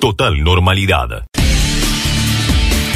Total 0.00 0.42
normalidad. 0.42 1.24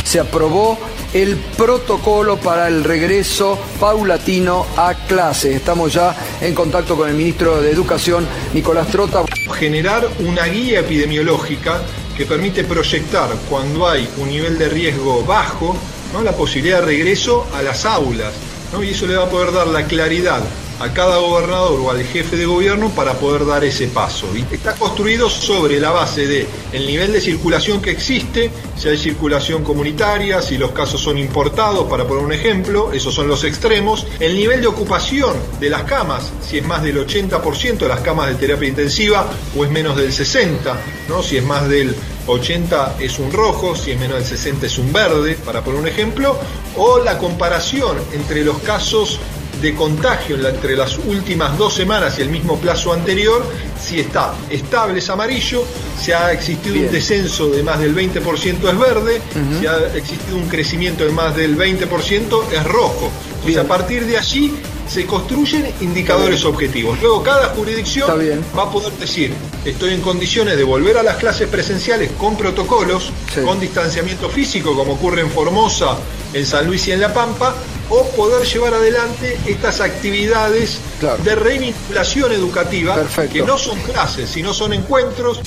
Se 0.04 0.20
aprobó 0.20 0.78
el 1.12 1.36
protocolo 1.56 2.36
para 2.36 2.68
el 2.68 2.84
regreso 2.84 3.58
paulatino 3.80 4.66
a 4.76 4.94
clases. 4.94 5.56
Estamos 5.56 5.92
ya 5.94 6.14
en 6.40 6.54
contacto 6.54 6.96
con 6.96 7.08
el 7.08 7.14
ministro 7.14 7.60
de 7.60 7.70
Educación, 7.70 8.26
Nicolás 8.52 8.88
Trota. 8.88 9.24
Generar 9.58 10.06
una 10.20 10.44
guía 10.44 10.80
epidemiológica 10.80 11.80
que 12.16 12.26
permite 12.26 12.64
proyectar 12.64 13.30
cuando 13.48 13.88
hay 13.88 14.08
un 14.18 14.28
nivel 14.28 14.58
de 14.58 14.68
riesgo 14.68 15.24
bajo, 15.24 15.76
¿no? 16.12 16.22
la 16.22 16.32
posibilidad 16.32 16.80
de 16.80 16.86
regreso 16.86 17.46
a 17.54 17.62
las 17.62 17.84
aulas. 17.84 18.32
¿no? 18.72 18.82
Y 18.82 18.90
eso 18.90 19.06
le 19.06 19.16
va 19.16 19.24
a 19.24 19.30
poder 19.30 19.52
dar 19.52 19.66
la 19.66 19.86
claridad 19.86 20.42
a 20.80 20.92
cada 20.92 21.18
gobernador 21.18 21.80
o 21.80 21.90
al 21.90 22.02
jefe 22.04 22.36
de 22.36 22.46
gobierno 22.46 22.90
para 22.90 23.14
poder 23.14 23.46
dar 23.46 23.64
ese 23.64 23.88
paso. 23.88 24.26
Y 24.36 24.54
está 24.54 24.74
construido 24.74 25.30
sobre 25.30 25.80
la 25.80 25.90
base 25.90 26.26
de 26.26 26.46
el 26.72 26.86
nivel 26.86 27.12
de 27.12 27.20
circulación 27.20 27.80
que 27.80 27.90
existe, 27.90 28.50
si 28.76 28.88
hay 28.88 28.98
circulación 28.98 29.64
comunitaria, 29.64 30.42
si 30.42 30.58
los 30.58 30.72
casos 30.72 31.00
son 31.00 31.18
importados, 31.18 31.88
para 31.88 32.06
poner 32.06 32.24
un 32.24 32.32
ejemplo, 32.32 32.92
esos 32.92 33.14
son 33.14 33.28
los 33.28 33.44
extremos, 33.44 34.06
el 34.20 34.36
nivel 34.36 34.60
de 34.60 34.66
ocupación 34.66 35.34
de 35.60 35.70
las 35.70 35.84
camas, 35.84 36.32
si 36.42 36.58
es 36.58 36.66
más 36.66 36.82
del 36.82 37.06
80% 37.06 37.78
de 37.78 37.88
las 37.88 38.00
camas 38.00 38.28
de 38.28 38.34
terapia 38.34 38.68
intensiva 38.68 39.30
o 39.56 39.64
es 39.64 39.70
menos 39.70 39.96
del 39.96 40.12
60, 40.12 40.76
¿no? 41.08 41.22
Si 41.22 41.36
es 41.36 41.44
más 41.44 41.68
del 41.68 41.94
80 42.26 42.96
es 43.00 43.18
un 43.18 43.32
rojo, 43.32 43.74
si 43.76 43.92
es 43.92 44.00
menos 44.00 44.18
del 44.18 44.26
60 44.26 44.66
es 44.66 44.78
un 44.78 44.92
verde, 44.92 45.38
para 45.44 45.62
poner 45.62 45.80
un 45.80 45.88
ejemplo, 45.88 46.36
o 46.76 46.98
la 46.98 47.18
comparación 47.18 47.96
entre 48.12 48.44
los 48.44 48.58
casos 48.58 49.18
de 49.60 49.74
contagio 49.74 50.36
entre 50.36 50.76
las 50.76 50.98
últimas 50.98 51.56
dos 51.56 51.74
semanas 51.74 52.18
y 52.18 52.22
el 52.22 52.30
mismo 52.30 52.58
plazo 52.58 52.92
anterior, 52.92 53.44
si 53.80 54.00
está 54.00 54.34
estable 54.50 54.98
es 54.98 55.08
amarillo, 55.10 55.64
si 56.00 56.12
ha 56.12 56.32
existido 56.32 56.74
Bien. 56.74 56.86
un 56.86 56.92
descenso 56.92 57.48
de 57.48 57.62
más 57.62 57.78
del 57.80 57.94
20% 57.94 58.68
es 58.68 58.78
verde, 58.78 59.20
si 59.58 59.66
ha 59.66 59.76
existido 59.94 60.36
un 60.36 60.48
crecimiento 60.48 61.04
de 61.04 61.12
más 61.12 61.34
del 61.34 61.56
20% 61.56 62.52
es 62.52 62.64
rojo. 62.64 63.10
Entonces 63.26 63.46
Bien. 63.46 63.60
a 63.60 63.64
partir 63.64 64.06
de 64.06 64.18
allí 64.18 64.52
se 64.88 65.04
construyen 65.06 65.66
indicadores 65.80 66.44
objetivos. 66.44 67.00
Luego 67.00 67.22
cada 67.22 67.48
jurisdicción 67.48 68.08
va 68.56 68.62
a 68.64 68.70
poder 68.70 68.92
decir, 68.94 69.32
estoy 69.64 69.94
en 69.94 70.00
condiciones 70.00 70.56
de 70.56 70.64
volver 70.64 70.96
a 70.98 71.02
las 71.02 71.16
clases 71.16 71.48
presenciales 71.48 72.10
con 72.12 72.36
protocolos, 72.36 73.12
Sí. 73.34 73.40
con 73.42 73.58
distanciamiento 73.60 74.28
físico, 74.28 74.74
como 74.76 74.92
ocurre 74.94 75.20
en 75.22 75.30
Formosa, 75.30 75.96
en 76.32 76.46
San 76.46 76.66
Luis 76.66 76.86
y 76.88 76.92
en 76.92 77.00
La 77.00 77.12
Pampa, 77.12 77.54
o 77.88 78.04
poder 78.10 78.46
llevar 78.46 78.74
adelante 78.74 79.36
estas 79.46 79.80
actividades 79.80 80.78
Claro. 81.00 81.22
de 81.22 81.34
revinculación 81.34 82.32
educativa, 82.32 82.94
Perfecto. 82.94 83.32
que 83.32 83.42
no 83.42 83.58
son 83.58 83.78
clases, 83.80 84.28
sino 84.30 84.52
son 84.54 84.72
encuentros. 84.72 85.40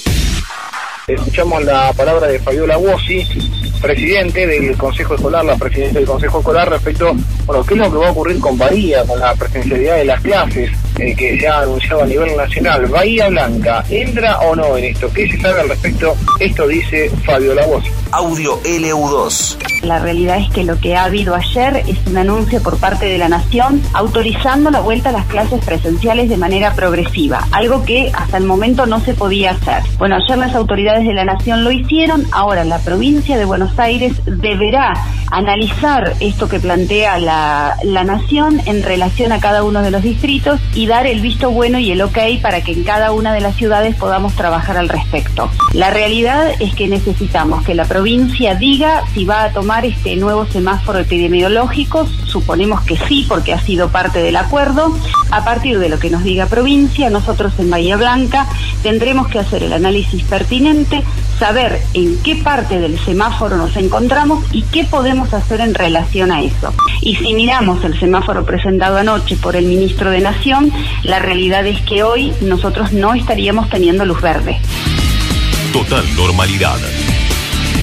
Escuchamos 1.08 1.64
la 1.64 1.92
palabra 1.94 2.28
de 2.28 2.40
Fabiola 2.40 2.78
Bossi, 2.78 3.26
presidente 3.82 4.46
del 4.46 4.78
Consejo 4.78 5.16
Escolar, 5.16 5.44
la 5.44 5.56
presidenta 5.56 5.98
del 6.00 6.08
Consejo 6.08 6.40
Escolar, 6.40 6.70
respecto, 6.70 7.16
bueno, 7.50 7.66
qué 7.66 7.74
es 7.74 7.80
lo 7.80 7.92
que 7.92 7.98
va 7.98 8.08
a 8.10 8.12
ocurrir 8.12 8.40
con 8.40 8.56
Bahía, 8.60 9.04
con 9.06 9.20
la 9.20 9.34
presencialidad 9.34 9.96
de 9.96 10.06
las 10.06 10.22
clases 10.22 10.70
eh, 11.00 11.16
que 11.16 11.40
se 11.40 11.48
ha 11.48 11.62
anunciado 11.62 12.04
a 12.04 12.06
nivel 12.06 12.38
nacional. 12.38 12.86
Bahía 12.86 13.28
Blanca, 13.28 13.84
¿entra 13.90 14.38
o 14.42 14.56
no 14.56 14.78
en 14.78 14.86
esto? 14.86 15.12
¿Qué 15.12 15.28
se 15.28 15.42
sabe 15.42 15.62
al 15.62 15.70
respecto? 15.70 16.16
Esto 16.40 16.68
dice 16.68 17.10
Fabiola 17.26 17.66
Bossi. 17.66 17.90
Audio 18.12 18.62
LU2. 18.62 19.58
La 19.84 19.98
realidad 20.00 20.38
es 20.38 20.50
que 20.50 20.64
lo 20.64 20.80
que 20.80 20.96
ha 20.96 21.06
habido 21.06 21.36
ayer 21.36 21.84
es 21.88 21.98
un 22.06 22.18
anuncio 22.18 22.62
por 22.62 22.78
parte 22.78 23.06
de 23.06 23.18
la 23.18 23.30
Nación 23.30 23.82
autorizando 23.94 24.72
la 24.72 24.82
vuelta 24.82 25.10
a 25.10 25.14
las 25.14 25.26
clases 25.26 25.64
presenciales 25.64 26.30
de 26.30 26.38
manera 26.38 26.74
progresiva, 26.74 27.48
algo 27.52 27.86
que 27.86 28.12
hasta 28.14 28.38
el 28.38 28.44
momento 28.44 28.86
no 28.86 29.00
se 29.00 29.14
podía 29.14 29.52
hacer. 29.52 29.84
Bueno, 29.98 30.18
ayer 30.18 30.38
las 30.38 30.54
autoridades 30.54 31.08
de 31.08 31.14
la 31.14 31.24
Nación 31.24 31.64
lo 31.64 31.72
hicieron, 31.72 32.26
ahora 32.32 32.64
la 32.64 32.80
provincia 32.80 33.38
de 33.38 33.46
Buenos 33.46 33.78
Aires 33.80 34.14
deberá 34.26 34.94
analizar 35.32 36.14
esto 36.20 36.50
que 36.50 36.60
plantea 36.60 37.20
la, 37.20 37.39
la 37.84 38.04
Nación 38.04 38.62
en 38.66 38.84
relación 38.84 39.32
a 39.32 39.40
cada 39.40 39.64
uno 39.64 39.82
de 39.82 39.92
los 39.92 40.04
distritos 40.04 40.60
y 40.74 40.88
dar 40.88 41.08
el 41.08 41.22
visto 41.22 41.52
bueno 41.52 41.80
y 41.80 41.92
el 41.92 42.02
ok 42.02 42.18
para 42.42 42.62
que 42.62 42.72
en 42.72 42.84
cada 42.84 43.12
una 43.12 43.34
de 43.34 43.42
las 43.42 43.56
ciudades 43.56 43.96
podamos 43.96 44.34
trabajar 44.36 44.78
al 44.78 44.90
respecto. 44.90 45.50
La 45.74 45.90
realidad 45.90 46.52
es 46.60 46.74
que 46.76 46.88
necesitamos 46.88 47.64
que 47.64 47.76
la 47.76 47.86
provincia 47.86 48.56
diga 48.56 49.04
si 49.14 49.26
va 49.26 49.44
a 49.44 49.52
tomar 49.52 49.86
este 49.86 50.16
nuevo 50.16 50.46
semáforo 50.46 51.00
epidemiológico, 51.00 52.08
suponemos 52.26 52.82
que 52.82 52.98
sí 52.98 53.26
porque 53.28 53.54
ha 53.54 53.62
sido 53.62 53.90
parte 53.90 54.20
del 54.20 54.36
acuerdo. 54.36 54.96
A 55.32 55.44
partir 55.44 55.80
de 55.80 55.90
lo 55.90 56.00
que 56.00 56.10
nos 56.10 56.24
diga 56.24 56.48
provincia, 56.48 57.10
nosotros 57.10 57.54
en 57.60 57.70
Bahía 57.70 57.98
Blanca 57.98 58.48
tendremos 58.84 59.28
que 59.28 59.40
hacer 59.40 59.64
el 59.64 59.74
análisis 59.74 60.24
pertinente, 60.24 61.04
saber 61.40 61.82
en 61.94 62.22
qué 62.22 62.36
parte 62.36 62.80
del 62.80 63.00
semáforo 63.00 63.58
nos 63.58 63.76
encontramos 63.78 64.44
y 64.52 64.64
qué 64.64 64.84
podemos 64.84 65.34
hacer 65.34 65.62
en 65.62 65.74
relación 65.74 66.32
a 66.32 66.42
eso. 66.42 66.74
Y 67.02 67.16
si 67.16 67.34
miramos 67.34 67.84
el 67.84 68.00
semáforo 68.00 68.46
presentado 68.46 68.98
anoche 68.98 69.38
por 69.38 69.56
el 69.56 69.66
ministro 69.66 70.12
de 70.12 70.20
Nación, 70.20 70.72
la 71.04 71.20
realidad 71.20 71.66
es 71.66 71.82
que 71.82 72.04
hoy 72.04 72.34
nosotros 72.42 72.92
no 72.92 73.14
estaríamos 73.14 73.70
teniendo 73.70 74.06
luz 74.06 74.22
verde. 74.22 74.58
Total 75.72 76.04
normalidad. 76.16 76.78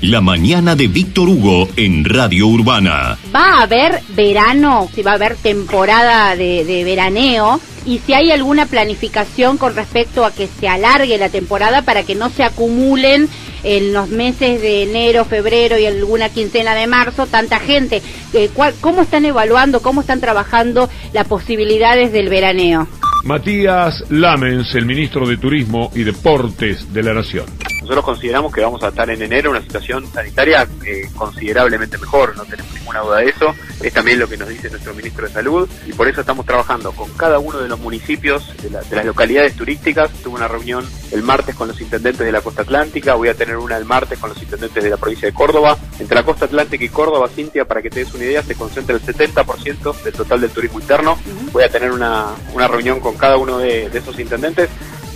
La 0.03 0.21
mañana 0.21 0.77
de 0.77 0.89
Víctor 0.89 1.28
Hugo 1.28 1.69
en 1.77 2.05
Radio 2.05 2.47
Urbana. 2.49 3.16
va 3.34 3.61
a 3.61 3.62
haber 3.62 4.03
verano, 4.11 4.89
si 4.95 5.03
va 5.03 5.12
a 5.12 5.15
haber 5.15 5.37
temporada 5.37 6.37
de, 6.37 6.65
de 6.65 6.84
veraneo 6.84 7.59
y 7.86 7.98
si 8.00 8.12
hay 8.12 8.30
alguna 8.32 8.66
planificación 8.66 9.56
con 9.58 9.74
respecto 9.74 10.24
a 10.24 10.32
que 10.32 10.48
se 10.48 10.69
alargue 10.69 11.16
la 11.19 11.28
temporada 11.28 11.82
para 11.82 12.02
que 12.02 12.14
no 12.14 12.28
se 12.28 12.42
acumulen 12.42 13.28
en 13.62 13.92
los 13.92 14.08
meses 14.10 14.60
de 14.60 14.82
enero, 14.82 15.24
febrero 15.24 15.78
y 15.78 15.86
alguna 15.86 16.28
quincena 16.28 16.74
de 16.74 16.86
marzo 16.86 17.26
tanta 17.26 17.58
gente. 17.58 18.02
Eh, 18.34 18.50
¿cuál- 18.52 18.74
¿Cómo 18.80 19.02
están 19.02 19.24
evaluando, 19.24 19.80
cómo 19.80 20.02
están 20.02 20.20
trabajando 20.20 20.88
las 21.12 21.26
posibilidades 21.26 22.12
del 22.12 22.28
veraneo? 22.28 22.86
Matías 23.24 24.04
Lamens, 24.08 24.74
el 24.76 24.86
ministro 24.86 25.26
de 25.26 25.36
Turismo 25.36 25.91
y 25.94 26.04
Deportes 26.04 26.92
de 26.92 27.03
la 27.03 27.12
Nación. 27.14 27.47
Nosotros 27.80 28.04
consideramos 28.04 28.53
que 28.53 28.60
vamos 28.60 28.82
a 28.84 28.88
estar 28.88 29.08
en 29.10 29.20
enero 29.22 29.50
en 29.50 29.56
una 29.56 29.64
situación 29.64 30.06
sanitaria 30.12 30.66
eh, 30.84 31.08
considerablemente 31.16 31.98
mejor, 31.98 32.36
no 32.36 32.44
tenemos 32.44 32.75
ninguna 32.86 33.00
duda 33.00 33.19
de 33.19 33.28
eso. 33.30 33.54
Es 33.82 33.92
también 33.92 34.19
lo 34.19 34.28
que 34.28 34.36
nos 34.36 34.48
dice 34.48 34.70
nuestro 34.70 34.94
ministro 34.94 35.26
de 35.26 35.32
Salud 35.32 35.69
y 35.86 35.92
por 35.92 36.08
eso 36.08 36.20
estamos 36.20 36.47
trabajando 36.47 36.92
con 36.92 37.10
cada 37.14 37.38
uno 37.38 37.58
de 37.58 37.69
los 37.69 37.78
municipios 37.78 38.56
de, 38.62 38.70
la- 38.70 38.80
de 38.82 38.97
las 38.97 39.04
localidades 39.04 39.54
turísticas. 39.56 40.10
Tuve 40.22 40.36
una 40.36 40.48
reunión 40.48 40.86
el 41.10 41.22
martes 41.22 41.54
con 41.54 41.69
los 41.69 41.80
intendentes 41.80 42.24
de 42.24 42.32
la 42.32 42.41
costa 42.41 42.62
atlántica, 42.62 43.14
voy 43.14 43.28
a 43.28 43.34
tener 43.34 43.56
una 43.56 43.76
el 43.76 43.84
martes 43.84 44.19
con 44.19 44.30
los 44.30 44.42
intendentes 44.42 44.82
de 44.82 44.91
la 44.91 44.97
provincia 44.97 45.28
de 45.28 45.34
Córdoba. 45.34 45.76
Entre 45.98 46.14
la 46.14 46.22
costa 46.24 46.44
atlántica 46.47 46.84
y 46.84 46.88
Córdoba, 46.88 47.28
Cintia, 47.28 47.64
para 47.64 47.82
que 47.82 47.91
te 47.91 48.00
des 48.00 48.14
una 48.14 48.24
idea, 48.24 48.42
se 48.42 48.54
concentra 48.54 48.94
el 48.97 49.03
70% 49.03 50.03
del 50.03 50.12
total 50.14 50.41
del 50.41 50.50
turismo 50.50 50.80
interno. 50.80 51.18
Voy 51.53 51.64
a 51.64 51.68
tener 51.68 51.91
una, 51.91 52.26
una 52.54 52.68
reunión 52.68 53.00
con 53.00 53.16
cada 53.16 53.36
uno 53.36 53.58
de- 53.58 53.91
de 53.91 53.98
esos 53.98 54.18
intendentes 54.18 54.68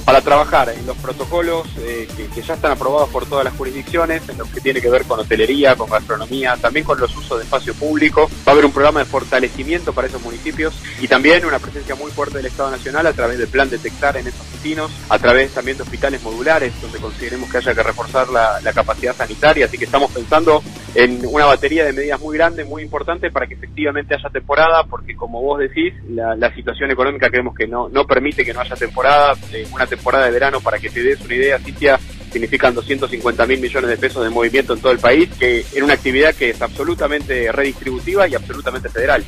para 0.05 0.21
trabajar 0.21 0.69
en 0.71 0.87
los 0.87 0.97
protocolos 0.97 1.67
eh, 1.79 2.09
que, 2.17 2.43
ya 2.43 2.55
están 2.55 2.73
aprobados 2.73 3.09
por 3.11 3.27
todas 3.27 3.45
las 3.45 3.55
jurisdicciones, 3.55 4.29
en 4.29 4.39
lo 4.39 4.45
que 4.45 4.61
tiene 4.61 4.81
que 4.81 4.91
ver 4.91 5.05
con 5.05 5.21
hotelería, 5.21 5.77
con 5.77 5.91
gastronomía, 5.91 6.57
también 6.57 6.85
con 6.85 6.99
los 6.99 7.15
usos 7.17 7.39
de 7.39 7.45
espacio 7.45 7.75
público. 7.75 8.31
Va 8.47 8.51
a 8.51 8.53
haber 8.53 8.65
un 8.65 8.73
programa 8.73 9.01
de 9.01 9.07
fortalecimiento 9.07 9.93
para 9.93 10.09
esos 10.09 10.23
municipios 10.23 10.75
y 11.01 11.09
también 11.09 11.45
una 11.45 11.59
presencia 11.59 11.95
muy 11.95 12.11
fuerte 12.11 12.39
del 12.39 12.47
Estado 12.47 12.71
Nacional 12.71 13.07
a 13.07 13.13
través 13.13 13.39
del 13.39 13.49
plan 13.49 13.71
Detectar 13.71 14.17
en 14.17 14.27
esos 14.27 14.51
destinos, 14.53 14.91
a 15.09 15.19
través 15.19 15.53
también 15.53 15.77
de 15.77 15.83
hospitales 15.85 16.23
modulares, 16.23 16.73
donde 16.81 16.99
consideremos 16.99 17.51
que 17.51 17.59
haya 17.59 17.75
que 17.75 17.83
reforzar 17.83 18.29
la 18.29 18.73
capacidad 18.73 19.15
sanitaria. 19.15 19.67
Así 19.67 19.79
que 19.79 19.85
estamos 19.85 20.11
pensando 20.11 20.63
en 20.95 21.25
una 21.27 21.47
batería 21.47 21.85
de 21.85 21.93
medidas 21.93 22.21
muy 22.21 22.37
grande, 22.37 22.65
muy 22.65 22.83
importante 22.83 23.31
para 23.31 23.47
que 23.47 23.55
efectivamente 23.55 24.15
haya 24.15 24.29
temporada, 24.29 24.85
porque 24.85 25.15
como 25.15 25.41
vos 25.41 25.59
decís, 25.59 25.95
la, 26.09 26.53
situación 26.55 26.91
económica 26.91 27.31
creemos 27.31 27.55
que 27.55 27.67
no, 27.67 27.89
no 27.89 28.05
permite 28.07 28.45
que 28.45 28.53
no 28.53 28.61
haya 28.61 28.75
temporada. 28.75 29.35
Eh, 29.53 29.67
una 29.73 29.87
temporada 29.87 30.27
de 30.27 30.33
verano, 30.33 30.61
para 30.61 30.79
que 30.79 30.91
te 30.91 31.03
des 31.03 31.21
una 31.21 31.35
idea, 31.35 31.59
Cintia, 31.59 31.99
significan 32.33 32.75
250 32.75 33.47
mil 33.47 33.61
millones 33.61 33.91
de 33.91 33.97
pesos 33.97 34.25
de 34.25 34.31
movimiento 34.31 34.75
en 34.75 34.81
todo 34.81 34.93
el 34.93 34.99
país, 34.99 35.31
que 35.39 35.65
en 35.75 35.85
una 35.85 35.95
actividad 35.95 36.35
que 36.35 36.51
es 36.51 36.61
absolutamente 36.61 37.51
redistributiva 37.53 38.27
y 38.29 38.35
absolutamente 38.35 38.89
federal. 38.89 39.25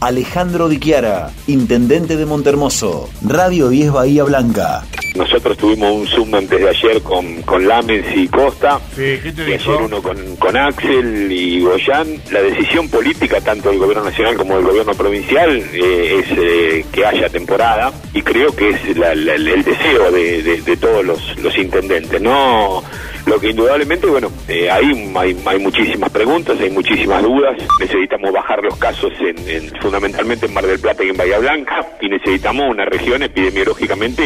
Alejandro 0.00 0.68
Di 0.68 0.80
Chiara, 0.80 1.30
intendente 1.46 2.16
de 2.16 2.26
Montermoso, 2.26 3.08
Radio 3.24 3.68
10 3.68 3.92
Bahía 3.92 4.24
Blanca. 4.24 4.82
Nosotros 5.14 5.58
tuvimos 5.58 5.92
un 5.92 6.06
Zoom 6.06 6.34
antes 6.34 6.58
de 6.58 6.68
ayer 6.70 7.02
con, 7.02 7.42
con 7.42 7.68
Lamens 7.68 8.06
y 8.16 8.28
Costa, 8.28 8.80
Sí, 8.96 9.18
¿qué 9.22 9.32
te 9.32 9.50
y 9.50 9.52
ayer 9.54 9.82
uno 9.82 10.02
con, 10.02 10.36
con 10.36 10.56
Axel 10.56 11.30
y 11.30 11.60
Goyán. 11.60 12.16
La 12.30 12.40
decisión 12.40 12.88
política, 12.88 13.40
tanto 13.42 13.68
del 13.68 13.78
gobierno 13.78 14.04
nacional 14.04 14.36
como 14.36 14.56
del 14.56 14.64
gobierno 14.64 14.94
provincial, 14.94 15.62
eh, 15.74 16.20
es 16.24 16.38
eh, 16.38 16.84
que 16.90 17.04
haya 17.04 17.28
temporada, 17.28 17.92
y 18.14 18.22
creo 18.22 18.56
que 18.56 18.70
es 18.70 18.96
la- 18.96 19.14
la- 19.14 19.34
el 19.34 19.62
deseo 19.64 20.10
de, 20.10 20.42
de- 20.42 20.60
de 20.62 20.76
todos 20.78 21.04
los, 21.04 21.38
los 21.42 21.56
intendentes. 21.58 22.20
No 22.20 22.82
lo 23.26 23.38
que 23.38 23.50
indudablemente, 23.50 24.06
bueno, 24.08 24.32
eh, 24.48 24.68
ahí 24.68 25.12
hay, 25.14 25.36
hay 25.46 25.58
muchísimas 25.60 26.10
preguntas, 26.10 26.58
hay 26.60 26.70
muchísimas 26.70 27.22
dudas. 27.22 27.56
Necesitamos 27.78 28.32
bajar 28.32 28.62
los 28.64 28.76
casos 28.78 29.12
en, 29.20 29.36
en- 29.48 29.70
fundamentalmente 29.80 30.46
en 30.46 30.54
Mar 30.54 30.66
del 30.66 30.80
Plata 30.80 31.04
y 31.04 31.10
en 31.10 31.16
Bahía 31.16 31.38
Blanca 31.38 31.86
y 32.00 32.08
necesitamos 32.08 32.68
una 32.70 32.84
región 32.86 33.22
epidemiológicamente 33.22 34.22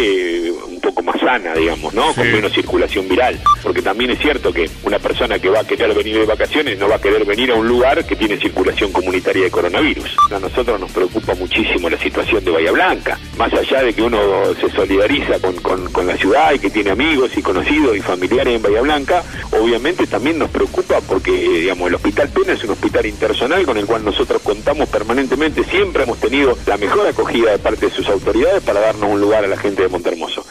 eh, 0.49 0.53
poco 0.87 1.03
más 1.03 1.21
sana, 1.21 1.53
digamos, 1.55 1.93
¿no? 1.95 2.15
Con 2.15 2.31
menos 2.31 2.53
circulación 2.53 3.09
viral. 3.09 3.39
Porque 3.63 3.83
también 3.83 4.11
es 4.11 4.21
cierto 4.21 4.53
que 4.53 4.71
una 4.85 4.99
persona 4.99 5.39
que 5.39 5.49
va 5.49 5.61
a 5.61 5.67
querer 5.67 5.93
venir 5.95 6.19
de 6.19 6.27
vacaciones 6.27 6.79
no 6.79 6.89
va 6.89 6.97
a 6.97 7.01
querer 7.01 7.25
venir 7.25 7.51
a 7.51 7.55
un 7.55 7.67
lugar 7.67 8.05
que 8.05 8.15
tiene 8.15 8.37
circulación 8.37 8.93
comunitaria 8.93 9.45
de 9.45 9.51
coronavirus. 9.51 10.17
A 10.31 10.39
nosotros 10.39 10.79
nos 10.79 10.93
preocupa 10.93 11.35
muchísimo 11.35 11.91
la 11.91 11.99
situación 11.99 12.45
de 12.45 12.53
Bahía 12.53 12.71
Blanca. 12.71 13.19
Más 13.37 13.53
allá 13.53 13.83
de 13.83 13.95
que 13.95 14.03
uno 14.03 14.19
se 14.61 14.71
solidariza 14.71 15.41
con, 15.41 15.57
con, 15.57 15.91
con 15.93 16.07
la 16.07 16.17
ciudad 16.17 16.53
y 16.55 16.61
que 16.61 16.71
tiene 16.71 16.91
amigos 16.91 17.37
y 17.37 17.43
conocidos 17.43 17.97
y 17.97 18.01
familiares 18.01 18.55
en 18.55 18.63
Bahía 18.63 18.83
Blanca, 18.83 19.25
obviamente 19.53 20.07
también 20.07 20.39
nos 20.39 20.51
preocupa 20.51 21.01
porque, 21.01 21.33
digamos, 21.33 21.89
el 21.89 21.97
Hospital 21.97 22.29
Pena 22.29 22.53
es 22.53 22.63
un 22.63 22.71
hospital 22.71 23.07
intersonal 23.07 23.67
con 23.67 23.77
el 23.77 23.87
cual 23.87 24.05
nosotros 24.05 24.41
contamos 24.43 24.89
permanentemente. 24.89 25.65
Siempre 25.65 26.05
hemos 26.05 26.19
tenido 26.21 26.57
la 26.67 26.77
mejor 26.77 27.07
acogida 27.07 27.51
de 27.51 27.59
parte 27.59 27.87
de 27.87 27.93
sus 27.93 28.09
autoridades 28.09 28.63
para 28.63 28.81
darnos 28.81 29.11
un 29.11 29.21
lugar 29.21 29.45
a 29.45 29.49
la 29.49 29.57
gente 29.57 29.83
de 29.83 29.89
Montermoso. 29.89 30.45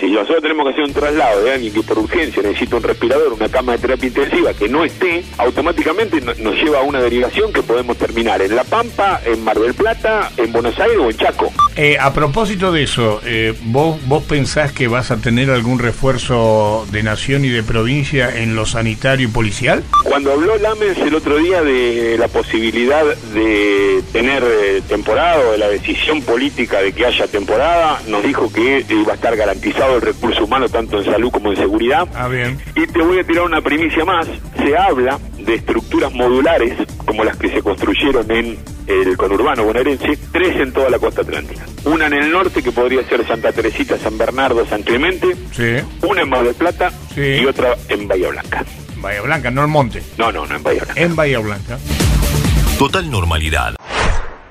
Si 0.00 0.10
nosotros 0.10 0.42
tenemos 0.42 0.64
que 0.66 0.72
hacer 0.72 0.84
un 0.84 0.92
traslado 0.92 1.42
de 1.42 1.52
alguien 1.52 1.72
que 1.72 1.82
por 1.82 1.98
urgencia 1.98 2.42
necesita 2.42 2.76
un 2.76 2.82
respirador, 2.82 3.32
una 3.34 3.48
cama 3.48 3.72
de 3.72 3.78
terapia 3.78 4.06
intensiva 4.08 4.52
que 4.54 4.68
no 4.68 4.84
esté, 4.84 5.24
automáticamente 5.38 6.20
no- 6.20 6.34
nos 6.34 6.54
lleva 6.56 6.78
a 6.80 6.82
una 6.82 7.00
derivación 7.00 7.52
que 7.52 7.62
podemos 7.62 7.96
terminar 7.98 8.40
en 8.42 8.56
La 8.56 8.64
Pampa, 8.64 9.20
en 9.24 9.42
Mar 9.44 9.58
del 9.58 9.74
Plata, 9.74 10.30
en 10.36 10.52
Buenos 10.52 10.78
Aires 10.80 10.98
o 10.98 11.10
en 11.10 11.16
Chaco. 11.16 11.52
Eh, 11.76 11.96
a 12.00 12.12
propósito 12.12 12.70
de 12.70 12.84
eso, 12.84 13.20
eh, 13.24 13.52
¿vos, 13.64 13.98
¿vos 14.06 14.22
pensás 14.22 14.70
que 14.70 14.86
vas 14.86 15.10
a 15.10 15.16
tener 15.16 15.50
algún 15.50 15.80
refuerzo 15.80 16.86
de 16.92 17.02
nación 17.02 17.44
y 17.44 17.48
de 17.48 17.64
provincia 17.64 18.42
en 18.42 18.54
lo 18.54 18.64
sanitario 18.64 19.26
y 19.26 19.30
policial? 19.30 19.82
Cuando 20.04 20.32
habló 20.32 20.56
Lamens 20.56 20.98
el 20.98 21.14
otro 21.14 21.36
día 21.38 21.62
de 21.62 22.16
la 22.16 22.28
posibilidad 22.28 23.04
de 23.34 24.02
tener 24.12 24.44
eh, 24.44 24.82
temporada 24.86 25.40
o 25.48 25.52
de 25.52 25.58
la 25.58 25.68
decisión 25.68 26.22
política 26.22 26.80
de 26.80 26.92
que 26.92 27.06
haya 27.06 27.26
temporada, 27.26 28.00
nos 28.06 28.22
dijo 28.22 28.52
que 28.52 28.84
iba 28.88 29.12
a 29.12 29.16
estar 29.16 29.36
garantizado 29.36 29.96
el 29.96 30.02
recurso 30.02 30.44
humano 30.44 30.68
tanto 30.68 30.98
en 30.98 31.04
salud 31.06 31.32
como 31.32 31.50
en 31.50 31.56
seguridad. 31.56 32.06
Ah, 32.14 32.28
bien. 32.28 32.56
Y 32.76 32.86
te 32.86 33.02
voy 33.02 33.18
a 33.18 33.24
tirar 33.24 33.44
una 33.44 33.60
primicia 33.60 34.04
más. 34.04 34.28
Se 34.56 34.76
habla 34.76 35.18
de 35.38 35.54
estructuras 35.54 36.12
modulares 36.12 36.74
como 37.04 37.24
las 37.24 37.36
que 37.36 37.48
se 37.48 37.62
construyeron 37.62 38.30
en 38.30 38.58
el 38.86 39.16
conurbano 39.16 39.64
bonaerense, 39.64 40.18
tres 40.32 40.56
en 40.56 40.72
toda 40.72 40.90
la 40.90 40.98
costa 40.98 41.22
atlántica. 41.22 41.63
Una 41.84 42.06
en 42.06 42.14
el 42.14 42.30
norte 42.32 42.62
que 42.62 42.72
podría 42.72 43.02
ser 43.08 43.26
Santa 43.26 43.52
Teresita, 43.52 43.98
San 43.98 44.16
Bernardo, 44.18 44.66
San 44.66 44.82
Clemente, 44.82 45.36
Sí. 45.52 45.76
una 46.02 46.22
en 46.22 46.28
Mar 46.28 46.44
del 46.44 46.54
Plata 46.54 46.92
y 47.16 47.44
otra 47.46 47.76
en 47.88 48.08
Bahía 48.08 48.28
Blanca. 48.28 48.64
Bahía 48.96 49.20
Blanca, 49.20 49.50
no 49.50 49.62
el 49.62 49.68
monte. 49.68 50.02
No, 50.18 50.32
no, 50.32 50.46
no 50.46 50.56
en 50.56 50.62
Bahía 50.62 50.82
Blanca. 50.84 51.00
En 51.00 51.14
Bahía 51.16 51.38
Blanca. 51.40 51.78
Total 52.78 53.08
normalidad. 53.10 53.74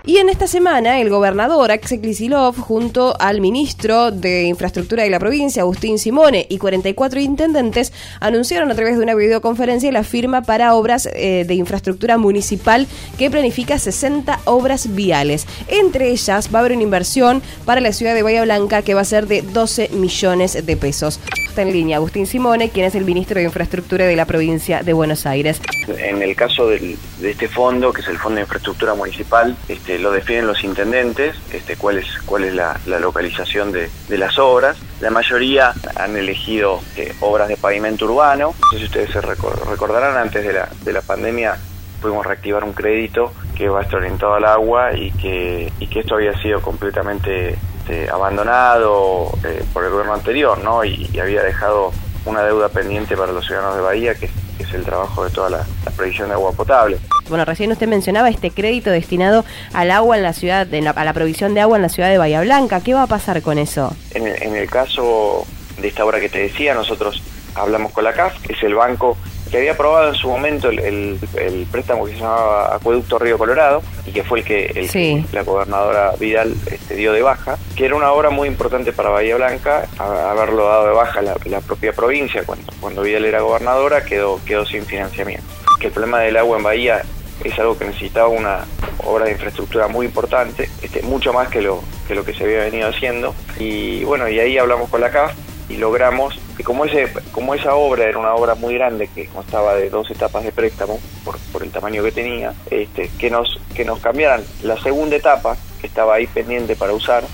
Y 0.05 0.17
en 0.17 0.27
esta 0.27 0.47
semana, 0.47 0.99
el 0.99 1.09
gobernador 1.09 1.71
Axel 1.71 2.01
Kicillof, 2.01 2.59
junto 2.59 3.15
al 3.21 3.39
ministro 3.39 4.11
de 4.11 4.43
Infraestructura 4.43 5.03
de 5.03 5.09
la 5.09 5.17
provincia, 5.17 5.61
Agustín 5.61 5.97
Simone, 5.97 6.45
y 6.49 6.57
44 6.57 7.21
intendentes, 7.21 7.93
anunciaron 8.19 8.69
a 8.69 8.75
través 8.75 8.97
de 8.97 9.03
una 9.03 9.15
videoconferencia 9.15 9.93
la 9.93 10.03
firma 10.03 10.41
para 10.41 10.75
obras 10.75 11.07
eh, 11.13 11.45
de 11.47 11.53
infraestructura 11.53 12.17
municipal 12.17 12.85
que 13.17 13.31
planifica 13.31 13.79
60 13.79 14.41
obras 14.43 14.93
viales. 14.93 15.47
Entre 15.69 16.09
ellas 16.09 16.49
va 16.53 16.59
a 16.59 16.63
haber 16.63 16.73
una 16.73 16.83
inversión 16.83 17.41
para 17.63 17.79
la 17.79 17.93
ciudad 17.93 18.13
de 18.13 18.23
Bahía 18.23 18.43
Blanca 18.43 18.81
que 18.81 18.95
va 18.95 19.01
a 19.01 19.05
ser 19.05 19.27
de 19.27 19.41
12 19.41 19.87
millones 19.93 20.65
de 20.65 20.75
pesos. 20.75 21.21
Está 21.47 21.61
en 21.61 21.71
línea 21.71 21.97
Agustín 21.97 22.25
Simone, 22.25 22.71
quien 22.71 22.87
es 22.87 22.95
el 22.95 23.05
ministro 23.05 23.37
de 23.37 23.45
Infraestructura 23.45 24.05
de 24.07 24.15
la 24.15 24.25
provincia 24.25 24.81
de 24.81 24.91
Buenos 24.91 25.27
Aires. 25.27 25.61
En 25.87 26.23
el 26.23 26.35
caso 26.35 26.67
de 26.67 26.97
este 27.21 27.47
fondo, 27.47 27.93
que 27.93 28.01
es 28.01 28.07
el 28.07 28.17
Fondo 28.17 28.37
de 28.37 28.41
Infraestructura 28.41 28.95
Municipal, 28.95 29.55
este, 29.67 29.92
lo 29.99 30.11
definen 30.11 30.47
los 30.47 30.63
intendentes, 30.63 31.35
este, 31.51 31.75
cuál 31.75 31.97
es, 31.97 32.07
cuál 32.25 32.43
es 32.43 32.53
la, 32.53 32.77
localización 32.99 33.71
de, 33.71 33.89
de 34.07 34.17
las 34.17 34.37
obras. 34.39 34.77
La 35.01 35.09
mayoría 35.09 35.73
han 35.95 36.15
elegido 36.15 36.79
eh, 36.95 37.13
obras 37.19 37.47
de 37.47 37.57
pavimento 37.57 38.05
urbano. 38.05 38.53
No 38.61 38.69
sé 38.71 38.77
si 38.79 38.85
ustedes 38.85 39.11
se 39.11 39.21
recor- 39.21 39.59
recordarán, 39.69 40.17
antes 40.17 40.45
de 40.45 40.53
la, 40.53 40.69
de 40.83 40.93
la 40.93 41.01
pandemia 41.01 41.57
pudimos 42.01 42.25
reactivar 42.25 42.63
un 42.63 42.73
crédito 42.73 43.31
que 43.55 43.69
va 43.69 43.79
a 43.79 43.83
estar 43.83 43.99
orientado 43.99 44.33
al 44.33 44.43
agua 44.45 44.93
y 44.93 45.11
que, 45.11 45.71
y 45.79 45.87
que 45.87 46.01
esto 46.01 46.15
había 46.15 46.33
sido 46.41 46.61
completamente 46.61 47.57
este, 47.79 48.09
abandonado 48.09 49.31
eh, 49.43 49.63
por 49.73 49.83
el 49.83 49.91
gobierno 49.91 50.13
anterior, 50.13 50.57
¿no? 50.63 50.83
Y, 50.83 51.09
había 51.19 51.43
dejado 51.43 51.91
una 52.25 52.43
deuda 52.43 52.69
pendiente 52.69 53.15
para 53.15 53.31
los 53.31 53.45
ciudadanos 53.45 53.75
de 53.75 53.81
Bahía, 53.81 54.15
que, 54.15 54.29
que 54.57 54.63
es 54.63 54.73
el 54.73 54.83
trabajo 54.83 55.23
de 55.25 55.31
toda 55.31 55.49
la, 55.49 55.57
la 55.85 55.91
provisión 55.91 56.27
de 56.29 56.33
agua 56.33 56.51
potable. 56.53 56.97
Bueno, 57.29 57.45
recién 57.45 57.71
usted 57.71 57.87
mencionaba 57.87 58.29
este 58.29 58.51
crédito 58.51 58.89
destinado 58.91 59.45
al 59.73 59.91
agua 59.91 60.17
en 60.17 60.23
la 60.23 60.33
ciudad, 60.33 60.71
en 60.73 60.83
la- 60.85 60.91
a 60.91 61.05
la 61.05 61.13
provisión 61.13 61.53
de 61.53 61.61
agua 61.61 61.77
en 61.77 61.81
la 61.83 61.89
ciudad 61.89 62.09
de 62.09 62.17
Bahía 62.17 62.41
Blanca. 62.41 62.81
¿Qué 62.81 62.93
va 62.93 63.03
a 63.03 63.07
pasar 63.07 63.41
con 63.41 63.57
eso? 63.57 63.95
En 64.13 64.27
el, 64.27 64.41
en 64.43 64.55
el 64.55 64.69
caso 64.69 65.45
de 65.79 65.87
esta 65.87 66.05
obra 66.05 66.19
que 66.19 66.29
te 66.29 66.39
decía, 66.39 66.73
nosotros 66.73 67.21
hablamos 67.55 67.91
con 67.91 68.03
la 68.03 68.13
CAF, 68.13 68.39
que 68.41 68.53
es 68.53 68.63
el 68.63 68.75
banco 68.75 69.17
que 69.51 69.57
había 69.59 69.73
aprobado 69.73 70.09
en 70.09 70.15
su 70.15 70.27
momento 70.27 70.69
el, 70.69 70.79
el- 70.79 71.19
el 71.37 71.67
préstamo 71.71 72.05
que 72.05 72.13
se 72.13 72.17
llamaba 72.19 72.73
Acueducto 72.75 73.19
Río 73.19 73.37
Colorado 73.37 73.83
y 74.07 74.11
que 74.11 74.23
fue 74.23 74.39
el 74.39 74.45
que, 74.45 74.65
el 74.65 74.89
Sí. 74.89 75.23
que 75.29 75.35
la 75.35 75.43
gobernadora 75.43 76.13
Vidal 76.19 76.55
este, 76.71 76.95
dio 76.95 77.13
de 77.13 77.21
baja, 77.21 77.57
que 77.75 77.85
era 77.85 77.95
una 77.95 78.11
obra 78.11 78.31
muy 78.31 78.47
importante 78.47 78.93
para 78.93 79.09
Bahía 79.09 79.35
Blanca, 79.35 79.85
a- 79.99 80.31
haberlo 80.31 80.65
dado 80.67 80.87
de 80.87 80.93
baja 80.93 81.21
la, 81.21 81.35
la 81.45 81.61
propia 81.61 81.93
provincia 81.93 82.41
cuando, 82.43 82.73
cuando 82.79 83.03
Vidal 83.03 83.25
era 83.25 83.41
gobernadora 83.41 84.03
quedó, 84.03 84.39
quedó 84.43 84.65
sin 84.65 84.85
financiamiento. 84.87 85.45
El 85.83 85.91
problema 85.91 86.21
del 86.21 86.37
agua 86.37 86.57
en 86.57 86.63
Bahía 86.63 87.01
es 87.43 87.59
algo 87.59 87.77
que 87.77 87.83
necesitaba 87.83 88.29
una 88.29 88.63
obra 89.03 89.25
de 89.25 89.33
infraestructura 89.33 89.89
muy 89.89 90.05
importante, 90.05 90.69
este, 90.81 91.01
mucho 91.01 91.33
más 91.33 91.49
que 91.49 91.61
lo, 91.61 91.83
que 92.07 92.15
lo 92.15 92.23
que 92.23 92.33
se 92.33 92.45
había 92.45 92.59
venido 92.59 92.87
haciendo. 92.87 93.35
Y 93.59 94.05
bueno, 94.05 94.29
y 94.29 94.39
ahí 94.39 94.57
hablamos 94.57 94.89
con 94.89 95.01
la 95.01 95.11
CAF 95.11 95.33
y 95.67 95.75
logramos 95.75 96.39
que 96.55 96.63
como, 96.63 96.85
ese, 96.85 97.11
como 97.33 97.53
esa 97.53 97.75
obra 97.75 98.05
era 98.05 98.17
una 98.17 98.33
obra 98.33 98.55
muy 98.55 98.75
grande 98.75 99.09
que 99.13 99.27
constaba 99.27 99.75
de 99.75 99.89
dos 99.89 100.09
etapas 100.09 100.45
de 100.45 100.53
préstamo 100.53 101.01
por, 101.25 101.37
por 101.51 101.63
el 101.63 101.71
tamaño 101.71 102.01
que 102.01 102.13
tenía, 102.13 102.53
este, 102.71 103.11
que, 103.19 103.29
nos, 103.29 103.59
que 103.75 103.83
nos 103.83 103.99
cambiaran 103.99 104.41
la 104.61 104.81
segunda 104.81 105.17
etapa 105.17 105.57
que 105.81 105.87
estaba 105.87 106.15
ahí 106.15 106.27
pendiente 106.27 106.77
para 106.77 106.93
usar 106.93 107.25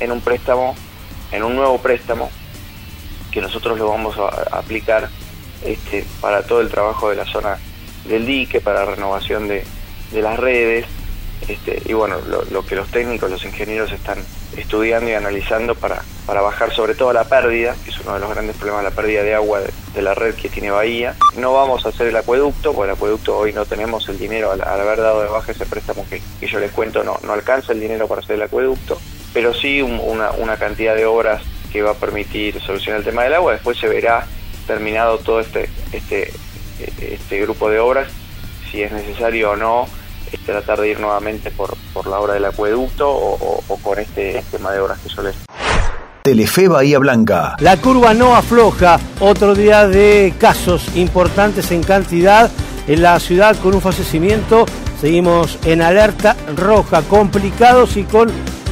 en 0.00 0.10
un 0.10 0.20
préstamo, 0.20 0.74
en 1.30 1.44
un 1.44 1.54
nuevo 1.54 1.78
préstamo 1.78 2.28
que 3.30 3.40
nosotros 3.40 3.78
lo 3.78 3.88
vamos 3.88 4.18
a, 4.18 4.56
a 4.56 4.58
aplicar 4.58 5.08
este, 5.64 6.04
para 6.20 6.42
todo 6.42 6.60
el 6.60 6.70
trabajo 6.70 7.10
de 7.10 7.16
la 7.16 7.24
zona 7.24 7.56
del 8.06 8.26
dique, 8.26 8.60
para 8.60 8.84
renovación 8.84 9.48
de, 9.48 9.64
de 10.12 10.22
las 10.22 10.38
redes, 10.38 10.86
este, 11.48 11.80
y 11.86 11.92
bueno, 11.92 12.16
lo, 12.50 12.66
que 12.66 12.74
los 12.74 12.88
técnicos, 12.88 13.30
los 13.30 13.44
ingenieros 13.44 13.92
están 13.92 14.18
estudiando 14.56 15.08
y 15.08 15.14
analizando 15.14 15.74
para, 15.76 16.02
para 16.26 16.40
bajar 16.40 16.74
sobre 16.74 16.94
todo 16.94 17.12
la 17.12 17.24
pérdida, 17.24 17.76
que 17.84 17.90
es 17.90 17.98
uno 18.00 18.14
de 18.14 18.20
los 18.20 18.30
grandes 18.30 18.56
problemas, 18.56 18.82
la 18.84 18.90
pérdida 18.90 19.22
de 19.22 19.34
agua 19.34 19.60
de, 19.60 20.02
la 20.02 20.14
red 20.14 20.34
que 20.34 20.48
tiene 20.48 20.70
Bahía. 20.70 21.14
No 21.36 21.52
vamos 21.54 21.86
a 21.86 21.90
hacer 21.90 22.08
el 22.08 22.16
acueducto, 22.16 22.72
porque 22.72 22.90
el 22.90 22.96
acueducto 22.96 23.36
hoy 23.38 23.52
no 23.52 23.66
tenemos 23.66 24.08
el 24.08 24.18
dinero, 24.18 24.50
al, 24.50 24.62
al 24.62 24.80
haber 24.80 24.98
dado 25.00 25.22
de 25.22 25.28
baja 25.28 25.52
ese 25.52 25.64
préstamo 25.64 26.04
que, 26.10 26.20
que 26.40 26.46
yo 26.48 26.58
les 26.58 26.72
cuento, 26.72 27.04
no, 27.04 27.18
no 27.22 27.32
alcanza 27.32 27.72
el 27.72 27.80
dinero 27.80 28.08
para 28.08 28.20
hacer 28.20 28.36
el 28.36 28.42
acueducto, 28.42 29.00
pero 29.32 29.54
sí 29.54 29.80
un- 29.80 30.00
una, 30.02 30.32
una 30.32 30.56
cantidad 30.56 30.94
de 30.96 31.06
obras 31.06 31.42
que 31.72 31.82
va 31.82 31.92
a 31.92 31.94
permitir 31.94 32.60
solucionar 32.60 32.98
el 33.00 33.04
tema 33.04 33.22
del 33.24 33.34
agua. 33.34 33.52
Después 33.52 33.78
se 33.78 33.86
verá 33.88 34.26
terminado 34.66 35.18
todo 35.18 35.40
este, 35.40 35.68
este, 35.92 36.32
este 36.80 37.40
grupo 37.40 37.68
de 37.70 37.78
obras, 37.80 38.08
si 38.70 38.82
es 38.82 38.92
necesario 38.92 39.52
o 39.52 39.56
no 39.56 39.86
es 40.32 40.38
tratar 40.40 40.80
de 40.80 40.90
ir 40.90 41.00
nuevamente 41.00 41.50
por, 41.50 41.74
por 41.94 42.06
la 42.06 42.20
obra 42.20 42.34
del 42.34 42.44
acueducto 42.44 43.08
o, 43.10 43.34
o- 43.34 43.64
o 43.68 43.76
con 43.78 43.98
este 43.98 44.38
esquema 44.38 44.72
de 44.72 44.80
obras 44.80 44.98
que 45.00 45.22
les 45.22 45.34
Telefe 46.22 46.68
Bahía 46.68 46.98
Blanca. 46.98 47.56
La 47.60 47.78
curva 47.78 48.12
no 48.12 48.36
afloja, 48.36 49.00
otro 49.20 49.54
día 49.54 49.86
de 49.88 50.34
casos 50.38 50.94
importantes 50.96 51.70
en 51.70 51.82
cantidad 51.82 52.50
en 52.86 53.00
la 53.02 53.18
ciudad 53.20 53.56
con 53.56 53.74
un 53.74 53.80
fallecimiento. 53.80 54.66
Seguimos 55.00 55.58
en 55.64 55.80
alerta 55.80 56.36
roja, 56.56 57.00
complicados 57.02 57.96
y 57.96 58.02
con 58.04 58.30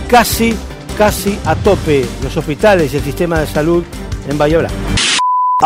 casi, 0.09 0.55
casi 0.99 1.39
a 1.47 1.55
tope 1.55 2.05
los 2.23 2.37
hospitales 2.37 2.93
y 2.93 2.97
el 2.99 3.03
sistema 3.05 3.41
de 3.41 3.47
salud 3.47 3.85
en 4.29 4.37
Bahía 4.37 4.59
Blanca. 4.59 4.77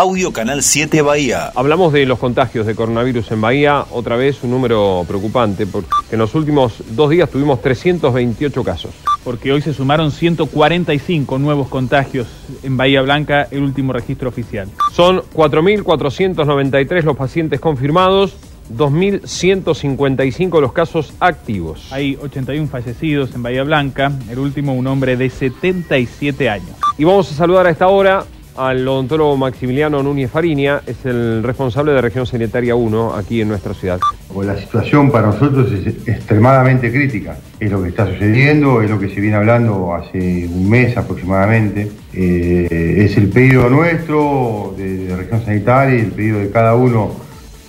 Audio 0.00 0.32
Canal 0.32 0.62
7 0.62 1.02
Bahía. 1.02 1.52
Hablamos 1.54 1.92
de 1.92 2.06
los 2.06 2.18
contagios 2.18 2.64
de 2.66 2.74
coronavirus 2.74 3.32
en 3.32 3.42
Bahía, 3.42 3.84
otra 3.90 4.16
vez 4.16 4.42
un 4.42 4.50
número 4.50 5.04
preocupante, 5.06 5.66
porque 5.66 5.90
en 6.10 6.18
los 6.18 6.34
últimos 6.34 6.82
dos 6.92 7.10
días 7.10 7.28
tuvimos 7.28 7.60
328 7.60 8.64
casos. 8.64 8.92
porque 9.22 9.52
hoy 9.52 9.60
se 9.60 9.74
sumaron 9.74 10.10
145 10.10 11.38
nuevos 11.38 11.68
contagios 11.68 12.28
en 12.62 12.78
Bahía 12.78 13.02
Blanca, 13.02 13.46
el 13.50 13.62
último 13.62 13.92
registro 13.92 14.30
oficial. 14.30 14.70
Son 14.94 15.20
4.493 15.34 17.02
los 17.02 17.18
pacientes 17.18 17.60
confirmados, 17.60 18.36
2.155 18.74 20.62
los 20.62 20.72
casos 20.72 21.12
activos. 21.20 21.92
Hay 21.92 22.16
81 22.22 22.68
fallecidos 22.68 23.34
en 23.34 23.42
Bahía 23.42 23.64
Blanca, 23.64 24.10
el 24.30 24.38
último 24.38 24.72
un 24.72 24.86
hombre 24.86 25.18
de 25.18 25.28
77 25.28 26.48
años. 26.48 26.74
Y 26.96 27.04
vamos 27.04 27.30
a 27.30 27.34
saludar 27.34 27.66
a 27.66 27.70
esta 27.70 27.88
hora 27.88 28.24
al 28.60 28.86
odontólogo 28.86 29.38
Maximiliano 29.38 30.02
Núñez 30.02 30.30
Fariña, 30.30 30.82
es 30.86 31.06
el 31.06 31.42
responsable 31.42 31.92
de 31.92 32.02
Región 32.02 32.26
Sanitaria 32.26 32.74
1 32.74 33.14
aquí 33.14 33.40
en 33.40 33.48
nuestra 33.48 33.72
ciudad. 33.72 33.98
La 34.42 34.56
situación 34.56 35.10
para 35.10 35.28
nosotros 35.28 35.72
es 35.72 35.86
extremadamente 36.06 36.92
crítica. 36.92 37.38
Es 37.58 37.70
lo 37.70 37.82
que 37.82 37.88
está 37.88 38.06
sucediendo, 38.06 38.82
es 38.82 38.90
lo 38.90 39.00
que 39.00 39.08
se 39.08 39.20
viene 39.20 39.36
hablando 39.36 39.94
hace 39.94 40.46
un 40.46 40.68
mes 40.68 40.94
aproximadamente. 40.94 41.90
Eh, 42.12 43.06
es 43.06 43.16
el 43.16 43.30
pedido 43.30 43.70
nuestro 43.70 44.74
de, 44.76 45.06
de 45.06 45.16
Región 45.16 45.42
Sanitaria 45.42 45.96
y 45.96 46.00
el 46.00 46.12
pedido 46.12 46.38
de 46.40 46.50
cada 46.50 46.74
uno 46.74 47.12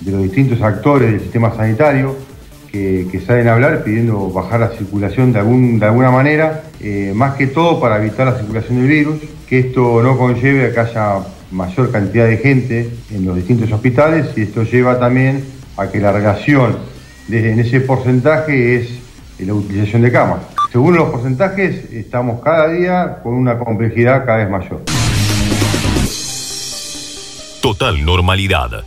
de 0.02 0.12
los 0.12 0.24
distintos 0.24 0.62
actores 0.62 1.10
del 1.12 1.22
sistema 1.22 1.56
sanitario 1.56 2.18
que, 2.70 3.08
que 3.10 3.22
salen 3.22 3.48
a 3.48 3.54
hablar 3.54 3.84
pidiendo 3.86 4.30
bajar 4.30 4.60
la 4.60 4.70
circulación 4.70 5.32
de 5.32 5.40
alguna 5.40 6.12
manera, 6.12 6.64
eh, 6.84 7.14
más 7.14 7.36
que 7.36 7.48
todo 7.48 7.80
para 7.80 7.98
evitar 7.98 8.26
la 8.26 8.38
circulación 8.38 8.80
del 8.80 8.88
virus, 8.88 9.22
que 9.48 9.60
esto 9.60 10.02
no 10.02 10.18
conlleve 10.18 10.66
a 10.66 10.74
que 10.74 10.80
haya 10.80 11.20
mayor 11.52 11.92
cantidad 11.92 12.26
de 12.26 12.38
gente 12.38 12.90
en 13.12 13.26
los 13.26 13.36
distintos 13.36 13.72
hospitales 13.72 14.28
y 14.36 14.42
esto 14.42 14.64
lleva 14.64 15.00
también 15.00 15.44
a 15.78 15.88
que 15.88 16.00
la 16.00 16.12
relación 16.12 16.78
de, 17.28 17.52
en 17.52 17.60
ese 17.60 17.82
porcentaje 17.82 18.78
es 18.78 18.90
la 19.40 19.54
utilización 19.54 20.02
de 20.02 20.12
camas. 20.12 20.42
Según 20.72 20.96
los 20.96 21.10
porcentajes, 21.10 21.92
estamos 21.92 22.42
cada 22.42 22.72
día 22.72 23.20
con 23.22 23.34
una 23.34 23.58
complejidad 23.60 24.26
cada 24.26 24.38
vez 24.38 24.50
mayor. 24.50 24.82
Total 27.62 28.04
normalidad. 28.04 28.86